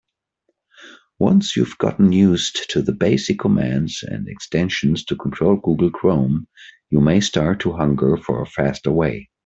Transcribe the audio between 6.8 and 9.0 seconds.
you may start to hunger for a faster